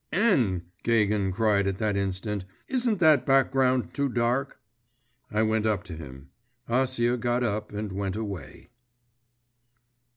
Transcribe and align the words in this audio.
'N!' 0.11 0.63
Gagin 0.81 1.31
cried 1.31 1.67
at 1.67 1.77
that 1.77 1.95
instant; 1.95 2.43
'isn't 2.67 2.99
that 3.01 3.23
background 3.23 3.93
too 3.93 4.09
dark?' 4.09 4.59
I 5.29 5.43
went 5.43 5.67
up 5.67 5.83
to 5.83 5.93
him. 5.95 6.31
Acia 6.67 7.17
got 7.19 7.43
up 7.43 7.71
and 7.71 7.91
went 7.91 8.15
away. 8.15 8.71